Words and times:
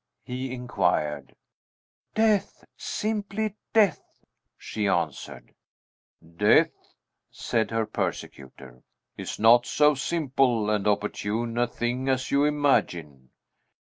he 0.23 0.51
inquired. 0.51 1.35
"Death! 2.15 2.63
simply 2.75 3.53
death!" 3.71 4.23
she 4.57 4.87
answered. 4.87 5.53
"Death," 6.37 6.71
said 7.29 7.69
her 7.69 7.85
persecutor, 7.85 8.81
"is 9.15 9.37
not 9.37 9.67
so 9.67 9.93
simple 9.93 10.71
and 10.71 10.87
opportune 10.87 11.55
a 11.59 11.67
thing 11.67 12.09
as 12.09 12.31
you 12.31 12.45
imagine. 12.45 13.29